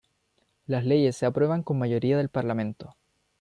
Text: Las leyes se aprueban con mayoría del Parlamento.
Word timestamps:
Las 0.65 0.83
leyes 0.83 1.15
se 1.15 1.27
aprueban 1.27 1.61
con 1.61 1.77
mayoría 1.77 2.17
del 2.17 2.29
Parlamento. 2.29 2.95